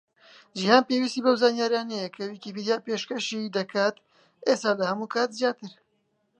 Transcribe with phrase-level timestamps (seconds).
[0.57, 3.95] جیهان پێویستی بەو زانیاریانەیە کە ویکیپیدیا پێشکەشی دەکات،
[4.47, 5.71] ئێستا لە هەموو کات زیاتر.